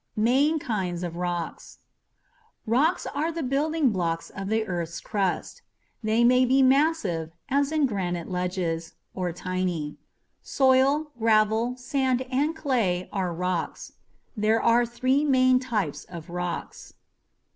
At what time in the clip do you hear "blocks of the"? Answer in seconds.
3.91-4.65